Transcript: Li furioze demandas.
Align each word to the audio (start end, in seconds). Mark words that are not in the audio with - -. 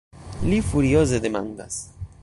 Li 0.53 0.57
furioze 0.69 1.21
demandas. 1.27 1.79